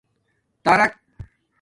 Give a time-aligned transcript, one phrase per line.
[0.63, 0.91] تارک